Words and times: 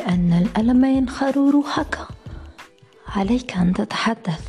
لأن 0.00 0.32
الألم 0.32 0.84
ينخر 0.84 1.36
روحك 1.36 1.98
عليك 3.08 3.56
أن 3.56 3.72
تتحدث 3.72 4.48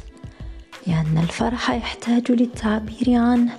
لأن 0.88 1.18
الفرح 1.18 1.70
يحتاج 1.70 2.31
للتعبير 2.31 3.13
عنه. 3.20 3.57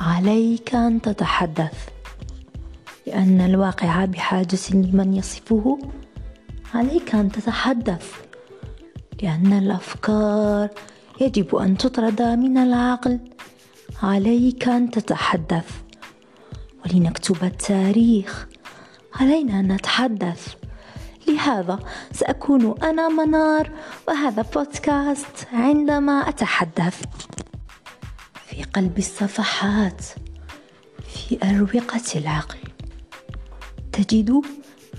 عليك 0.00 0.74
أن 0.74 1.00
تتحدث 1.00 1.88
لأن 3.06 3.40
الواقع 3.40 4.04
بحاجة 4.04 4.58
لمن 4.70 5.14
يصفه. 5.14 5.78
عليك 6.74 7.14
أن 7.14 7.32
تتحدث 7.32 8.12
لأن 9.22 9.52
الأفكار 9.52 10.68
يجب 11.20 11.56
أن 11.56 11.76
تطرد 11.76 12.22
من 12.22 12.58
العقل. 12.58 13.18
عليك 14.02 14.68
أن 14.68 14.90
تتحدث 14.90 15.70
ولنكتب 16.84 17.44
التاريخ. 17.44 18.46
علينا 19.14 19.60
أن 19.60 19.72
نتحدث. 19.72 20.54
لهذا 21.28 21.78
سأكون 22.12 22.82
أنا 22.82 23.08
منار 23.08 23.70
وهذا 24.08 24.42
بودكاست 24.42 25.46
عندما 25.52 26.28
أتحدث. 26.28 27.04
في 28.46 28.62
قلب 28.62 28.98
الصفحات 28.98 30.04
في 31.08 31.38
أروقة 31.42 32.02
العقل 32.16 32.58
تجد 33.92 34.30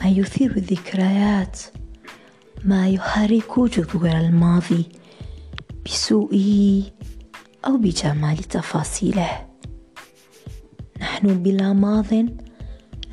ما 0.02 0.10
يثير 0.10 0.52
الذكريات 0.58 1.60
ما 2.66 2.90
يحرك 2.90 3.60
جذور 3.60 4.10
الماضي 4.10 4.86
بسوءه 5.86 6.84
أو 7.66 7.78
بجمال 7.78 8.38
تفاصيله. 8.38 9.48
نحن 11.02 11.44
بلا 11.44 11.74
ماض 11.74 12.14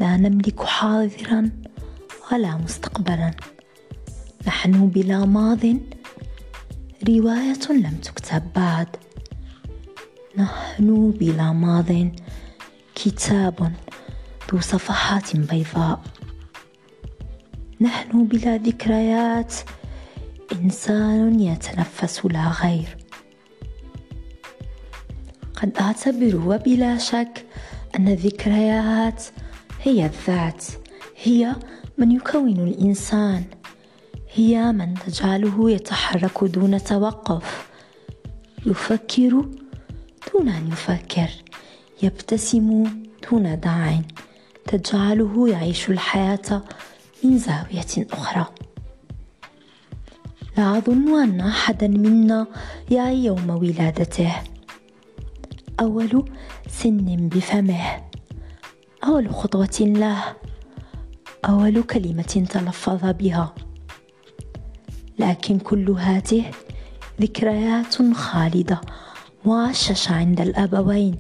لا 0.01 0.17
نملك 0.17 0.65
حاضرا 0.65 1.51
ولا 2.33 2.57
مستقبلا. 2.57 3.31
نحن 4.47 4.87
بلا 4.87 5.25
ماض. 5.25 5.65
رواية 7.09 7.71
لم 7.71 7.99
تكتب 8.03 8.43
بعد. 8.57 8.89
نحن 10.37 11.11
بلا 11.11 11.53
ماض. 11.53 12.11
كتاب 12.95 13.73
ذو 14.53 14.61
صفحات 14.61 15.37
بيضاء. 15.37 16.01
نحن 17.81 18.25
بلا 18.25 18.57
ذكريات. 18.57 19.55
إنسان 20.53 21.41
يتنفس 21.41 22.27
لا 22.27 22.49
غير. 22.49 22.97
قد 25.57 25.77
أعتبر 25.81 26.37
وبلا 26.37 26.99
شك 26.99 27.47
أن 27.99 28.09
الذكريات 28.09 29.25
هي 29.83 30.07
الذات 30.07 30.65
هي 31.23 31.57
من 31.99 32.13
يكون 32.13 32.69
الإنسان 32.69 33.45
هي 34.35 34.73
من 34.73 34.95
تجعله 34.95 35.71
يتحرك 35.71 36.45
دون 36.45 36.85
توقف 36.85 37.69
يفكر 38.67 39.49
دون 40.33 40.49
أن 40.49 40.69
يفكر 40.69 41.31
يبتسم 42.03 42.85
دون 43.31 43.61
داع 43.61 44.01
تجعله 44.67 45.49
يعيش 45.49 45.91
الحياة 45.91 46.63
من 47.25 47.39
زاوية 47.39 48.07
أخرى. 48.13 48.47
لا 50.59 50.79
أظن 50.79 51.23
أن 51.23 51.41
أحدا 51.41 51.89
منا 51.89 52.47
يعي 52.91 53.25
يوم 53.25 53.51
ولادته. 53.51 54.33
أول 55.81 56.25
سن 56.69 57.29
بفمه 57.33 58.03
أول 59.05 59.35
خطوة 59.35 59.79
له. 59.81 60.25
أول 61.45 61.83
كلمة 61.83 62.47
تلفظ 62.51 63.05
بها. 63.05 63.55
لكن 65.19 65.59
كل 65.59 65.91
هذه 65.91 66.45
ذكريات 67.21 68.13
خالدة 68.13 68.81
معششه 69.45 70.15
عند 70.15 70.41
الأبوين. 70.41 71.17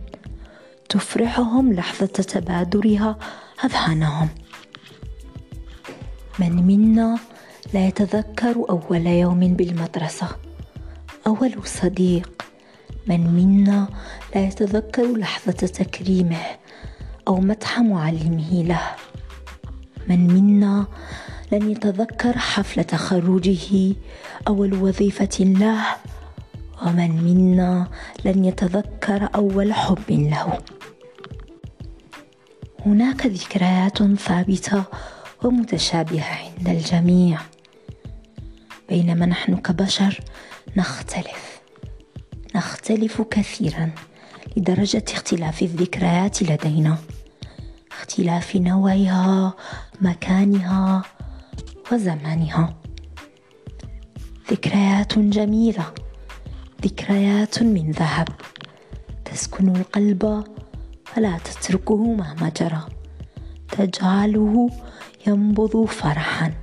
تفرحهم 0.88 1.72
لحظة 1.72 2.06
تبادرها 2.06 3.18
أذهانهم. 3.64 4.28
من 6.38 6.52
منا 6.66 7.18
لا 7.74 7.86
يتذكر 7.86 8.64
أول 8.70 9.06
يوم 9.06 9.40
بالمدرسة؟ 9.40 10.28
أول 11.26 11.66
صديق. 11.66 12.42
من 13.06 13.20
منا 13.20 13.88
لا 14.34 14.46
يتذكر 14.46 15.16
لحظة 15.16 15.52
تكريمه 15.52 16.42
أو 17.28 17.36
مدح 17.40 17.80
معلمه 17.80 18.62
له؟ 18.62 18.80
من 20.08 20.26
منا 20.26 20.86
لن 21.52 21.70
يتذكر 21.70 22.38
حفل 22.38 22.84
تخرجه 22.84 23.94
أول 24.48 24.74
وظيفة 24.74 25.44
له 25.44 25.84
ومن 26.86 27.10
منا 27.24 27.88
لن 28.24 28.44
يتذكر 28.44 29.28
أول 29.34 29.72
حب 29.72 30.10
له. 30.10 30.58
هناك 32.86 33.26
ذكريات 33.26 34.02
ثابتة 34.02 34.84
ومتشابهة 35.44 36.38
عند 36.58 36.68
الجميع. 36.68 37.40
بينما 38.88 39.26
نحن 39.26 39.56
كبشر 39.56 40.20
نختلف. 40.76 41.60
نختلف 42.54 43.22
كثيرا 43.22 43.90
لدرجة 44.56 45.04
اختلاف 45.12 45.62
الذكريات 45.62 46.42
لدينا. 46.42 46.98
اختلاف 48.06 48.56
نوعها 48.56 49.54
مكانها 50.00 51.02
وزمانها 51.92 52.74
ذكريات 54.50 55.18
جميلة 55.18 55.86
ذكريات 56.84 57.62
من 57.62 57.90
ذهب. 57.90 58.28
تسكن 59.24 59.76
القلب 59.76 60.44
فلا 61.04 61.38
تتركه 61.38 61.96
مهما 61.96 62.52
جرى. 62.60 62.86
تجعله 63.68 64.70
ينبض 65.26 65.84
فرحا. 65.84 66.54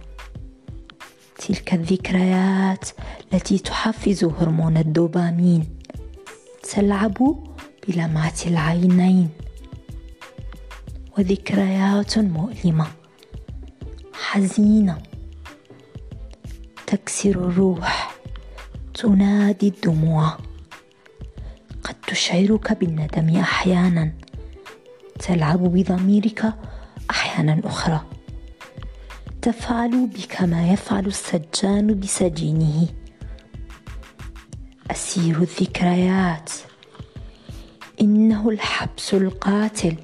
تلك 1.38 1.74
الذكريات 1.74 2.90
التي 3.34 3.58
تحفز 3.60 4.24
هرمون 4.24 4.78
الدوبامين. 4.78 5.80
تلعب 6.74 7.18
بلمعة 7.88 8.40
العينين. 8.48 9.30
وذكريات 11.18 12.18
مؤلمة. 12.18 12.88
حزينة. 14.14 14.98
تكسر 16.88 17.30
الروح. 17.30 18.16
تنادي 18.94 19.68
الدموع. 19.68 20.38
قد 21.84 21.96
تشعرك 22.08 22.80
بالندم 22.80 23.36
أحيانا. 23.36 24.14
تلعب 25.20 25.60
بضميرك 25.60 26.54
أحيانا 27.10 27.62
أخرى. 27.66 28.02
تفعل 29.42 30.08
بك 30.08 30.42
ما 30.42 30.74
يفعل 30.74 31.06
السجان 31.06 32.00
بسجينه. 32.00 32.88
أسير 34.92 35.38
الذكريات. 35.42 36.52
إنه 38.02 38.50
الحبس 38.50 39.14
القاتل. 39.14 39.96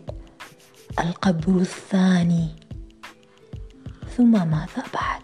القبر 0.99 1.61
الثاني. 1.61 2.47
ثم 4.17 4.31
ماذا 4.31 4.83
بعد؟ 4.93 5.21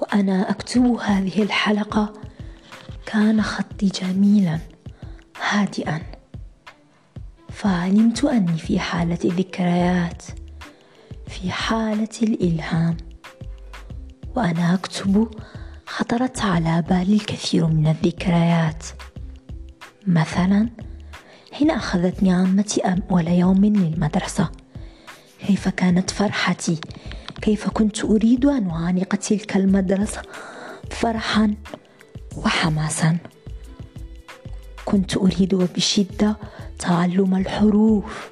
وأنا 0.00 0.50
أكتب 0.50 0.82
هذه 0.84 1.42
الحلقة 1.42 2.12
كان 3.06 3.42
خطي 3.42 3.86
جميلا 3.86 4.58
هادئا. 5.50 6.02
فعلمت 7.48 8.24
أني 8.24 8.58
في 8.58 8.80
حالة 8.80 9.18
ذكريات 9.24 10.22
في 11.28 11.50
حالة 11.50 12.08
الإلهام. 12.22 12.96
وأنا 14.36 14.74
أكتب 14.74 15.30
خطرت 15.86 16.40
على 16.40 16.82
بالي 16.82 17.14
الكثير 17.14 17.66
من 17.66 17.86
الذكريات. 17.86 18.86
مثلا 20.06 20.68
حين 21.52 21.70
اخذتني 21.70 22.32
عمتي 22.32 22.80
اول 22.80 23.28
يوم 23.28 23.64
للمدرسة. 23.64 24.50
كيف 25.46 25.68
كانت 25.68 26.10
فرحتي؟ 26.10 26.80
كيف 27.42 27.68
كنت 27.68 28.04
أريد 28.04 28.44
أن 28.46 28.70
أعانق 28.70 29.14
تلك 29.14 29.56
المدرسة 29.56 30.22
فرحا 30.90 31.54
وحماسا. 32.36 33.18
كنت 34.84 35.16
أريد 35.16 35.54
بشدة 35.54 36.36
تعلم 36.78 37.34
الحروف 37.34 38.30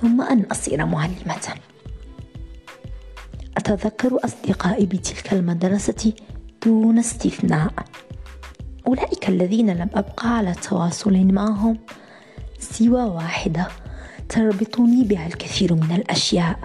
ثم 0.00 0.20
أن 0.20 0.42
أصير 0.42 0.86
معلمة. 0.86 1.54
أتذكر 3.56 4.18
أصدقائي 4.24 4.86
بتلك 4.86 5.32
المدرسة 5.32 6.12
دون 6.64 6.98
استثناء. 6.98 7.72
أولئك 8.86 9.28
الذين 9.28 9.70
لم 9.70 9.88
ابقى 9.94 10.36
على 10.36 10.54
تواصل 10.54 11.16
معهم 11.16 11.78
سوى 12.58 13.02
واحدة 13.02 13.68
تربطني 14.28 15.04
بها 15.04 15.26
الكثير 15.26 15.74
من 15.74 15.92
الأشياء. 15.92 16.58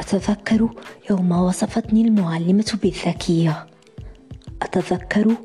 أتذكر 0.00 0.68
يوم 1.10 1.32
وصفتني 1.32 2.02
المعلمة 2.02 2.78
بالذكية. 2.82 3.66
أتذكر 4.62 5.36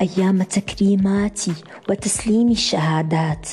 أيام 0.00 0.40
التكريمات 0.40 1.40
وتسليم 1.90 2.50
الشهادات. 2.50 3.48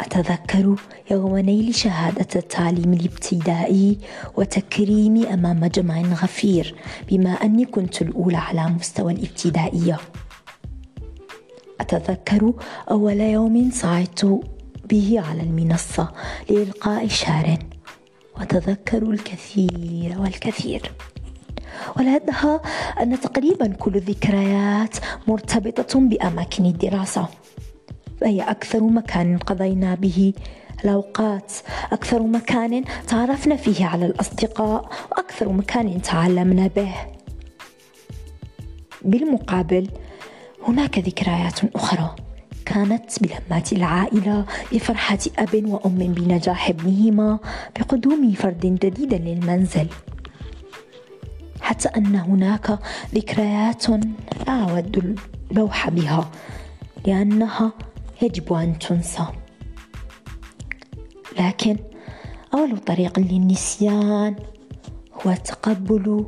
أتذكر 0.00 0.74
يوم 1.10 1.38
نيل 1.38 1.74
شهادة 1.74 2.26
التعليم 2.36 2.92
الابتدائي 2.92 3.98
وتكريمي 4.36 5.34
أمام 5.34 5.66
جمع 5.66 6.00
غفير 6.00 6.74
بما 7.08 7.30
أني 7.30 7.64
كنت 7.64 8.02
الأولى 8.02 8.36
على 8.36 8.66
مستوى 8.66 9.12
الابتدائية. 9.12 9.96
أتذكر 11.80 12.52
أول 12.90 13.20
يوم 13.20 13.70
صعدت 13.72 14.40
به 14.90 15.22
على 15.28 15.42
المنصة 15.42 16.08
لإلقاء 16.50 17.08
شعر 17.08 17.58
وأتذكر 18.36 19.02
الكثير 19.02 20.16
والكثير. 20.18 20.92
ولدها 21.96 22.60
أن 23.02 23.20
تقريبا 23.20 23.66
كل 23.66 23.94
الذكريات 23.94 24.96
مرتبطة 25.28 26.00
بأماكن 26.00 26.66
الدراسة. 26.66 27.28
فهي 28.20 28.42
أكثر 28.42 28.80
مكان 28.80 29.38
قضينا 29.38 29.94
به 29.94 30.32
الأوقات. 30.84 31.52
أكثر 31.92 32.22
مكان 32.22 32.84
تعرفنا 33.08 33.56
فيه 33.56 33.86
على 33.86 34.06
الأصدقاء 34.06 34.90
وأكثر 35.12 35.48
مكان 35.48 36.02
تعلمنا 36.02 36.66
به. 36.66 36.94
بالمقابل 39.02 39.88
هناك 40.68 40.98
ذكريات 40.98 41.74
أخرى 41.74 42.14
كانت 42.66 43.22
بلمات 43.22 43.72
العائلة 43.72 44.44
بفرحة 44.72 45.18
أب 45.38 45.64
وأم 45.68 45.98
بنجاح 45.98 46.68
ابنهما 46.68 47.38
بقدوم 47.78 48.32
فرد 48.32 48.78
جديد 48.82 49.14
للمنزل. 49.14 49.88
حتى 51.60 51.88
أن 51.88 52.14
هناك 52.16 52.78
ذكريات 53.14 53.90
لا 54.46 54.70
أود 54.70 55.16
اللوح 55.50 55.88
بها 55.90 56.30
لأنها 57.06 57.72
يجب 58.22 58.52
أن 58.52 58.78
تنسى. 58.78 59.26
لكن 61.38 61.76
أول 62.54 62.78
طريق 62.78 63.18
للنسيان 63.18 64.36
هو 65.12 65.30
التقبل 65.30 66.26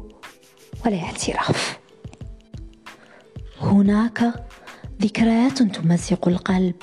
والاعتراف. 0.85 1.79
هناك 3.61 4.47
ذكريات 5.03 5.63
تمزق 5.63 6.29
القلب 6.29 6.75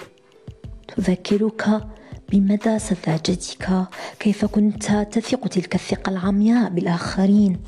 تذكرك 0.88 1.88
بمدى 2.32 2.80
سذاجتك 2.80 3.88
كيف 4.20 4.46
كنت 4.46 4.92
تثق 4.92 5.48
تلك 5.48 5.76
الثقة 5.76 6.10
العمياء 6.10 6.70
بالآخرين. 6.70 7.60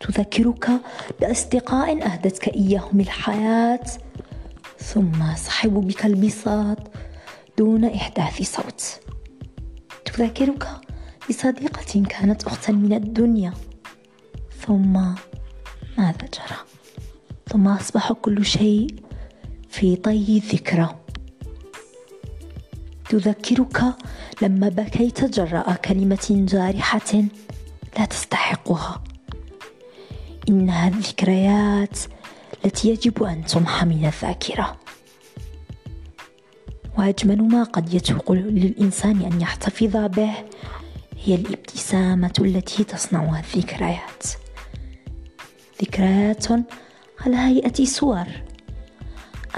تذكرك 0.00 0.70
بأصدقاء 1.20 2.06
أهدتك 2.06 2.48
إياهم 2.48 3.00
الحياة 3.00 3.84
ثم 4.82 5.34
سحبوا 5.36 5.82
بك 5.82 6.06
البساط 6.06 6.78
دون 7.58 7.84
إحداث 7.84 8.42
صوت. 8.42 9.00
تذكرك 10.04 10.68
بصديقة 11.28 12.02
كانت 12.08 12.44
أختا 12.44 12.72
من 12.72 12.92
الدنيا. 12.92 13.52
ثم 14.66 14.92
ماذا 15.98 16.28
جرى؟ 16.34 16.58
ثم 17.48 17.68
أصبح 17.68 18.12
كل 18.12 18.44
شيء 18.44 18.94
في 19.68 19.96
طي 19.96 20.38
الذكرى. 20.38 20.96
تذكرك 23.08 23.82
لما 24.42 24.68
بكيت 24.68 25.24
جراء 25.24 25.74
كلمة 25.74 26.46
جارحة 26.48 27.24
لا 27.98 28.04
تستحقها. 28.04 29.02
إنها 30.48 30.88
الذكريات 30.88 31.98
التي 32.64 32.88
يجب 32.88 33.22
أن 33.22 33.44
تمحى 33.44 33.86
من 33.86 34.06
الذاكرة. 34.06 34.76
وأجمل 36.98 37.42
ما 37.42 37.62
قد 37.62 37.94
يتوق 37.94 38.32
للإنسان 38.32 39.22
أن 39.22 39.40
يحتفظ 39.40 39.96
به 39.96 40.32
هي 41.18 41.34
الابتسامة 41.34 42.32
التي 42.38 42.84
تصنعها 42.84 43.40
الذكريات. 43.40 44.22
ذكريات 45.82 46.46
على 47.20 47.36
هيئة 47.36 47.84
صور 47.84 48.26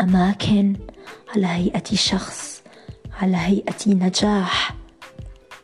أماكن 0.01 0.77
على 1.37 1.47
هيئة 1.47 1.95
شخص 1.95 2.63
على 3.21 3.37
هيئة 3.37 3.89
نجاح 3.89 4.75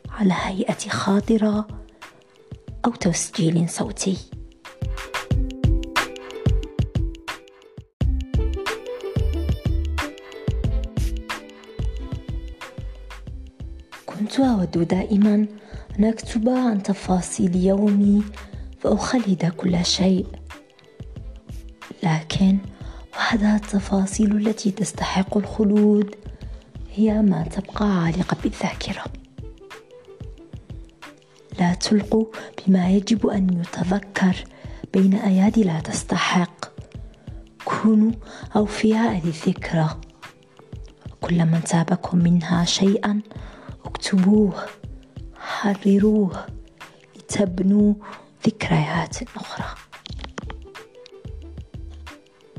على 0.09 0.33
هيئة 0.43 0.89
خاطرة 0.89 1.67
أو 2.85 2.91
تسجيل 2.91 3.69
صوتي. 3.69 4.17
كنت 14.29 14.39
أود 14.39 14.87
دائما 14.87 15.47
أن 15.99 16.05
أكتب 16.05 16.49
عن 16.49 16.83
تفاصيل 16.83 17.55
يومي 17.55 18.23
فأخلد 18.79 19.45
كل 19.57 19.85
شيء. 19.85 20.25
لكن 22.03 22.57
وحدها 23.13 23.55
التفاصيل 23.55 24.37
التي 24.37 24.71
تستحق 24.71 25.37
الخلود 25.37 26.15
هي 26.95 27.21
ما 27.21 27.43
تبقى 27.43 28.03
عالقة 28.03 28.37
بالذاكرة. 28.43 29.03
لا 31.59 31.73
تلقوا 31.73 32.25
بما 32.67 32.89
يجب 32.89 33.27
أن 33.27 33.61
يتذكر 33.61 34.43
بين 34.93 35.15
أيادي 35.15 35.63
لا 35.63 35.79
تستحق. 35.79 36.65
كونوا 37.65 38.11
أوفياء 38.55 39.21
للذكرى. 39.25 39.89
كل 41.21 41.45
من 41.45 41.61
تابكم 41.63 42.17
منها 42.17 42.65
شيئا 42.65 43.21
اكتبوه 43.89 44.65
حرروه 45.35 46.45
لتبنوا 47.15 47.93
ذكريات 48.47 49.17
أخرى. 49.37 49.65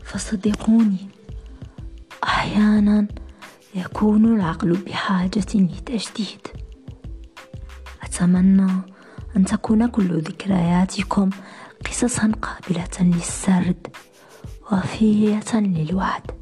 فصدقوني 0.04 1.08
أحيانا 2.24 3.06
يكون 3.74 4.36
العقل 4.36 4.72
بحاجة 4.72 5.50
لتجديد. 5.54 6.46
أتمنى 8.02 8.72
أن 9.36 9.44
تكون 9.44 9.86
كل 9.86 10.20
ذكرياتكم 10.20 11.30
قصصا 11.86 12.32
قابلة 12.42 13.14
للسرد 13.16 13.86
وفية 14.72 15.54
للوعد. 15.54 16.39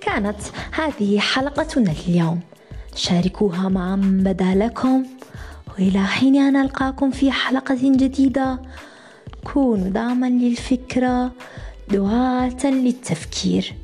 كانت 0.00 0.40
هذه 0.72 1.18
حلقتنا 1.18 1.94
اليوم. 2.08 2.40
شاركوها 2.94 3.68
مع 3.68 3.96
من 3.96 4.22
بدا 4.22 4.54
لكم 4.54 5.06
وإلى 5.70 6.06
حين 6.06 6.36
أن 6.36 6.56
ألقاكم 6.56 7.10
في 7.10 7.32
حلقة 7.32 7.78
جديدة 7.82 8.58
كونوا 9.52 9.88
دعما 9.88 10.26
للفكرة 10.26 11.32
دعاة 11.90 12.64
للتفكير. 12.64 13.74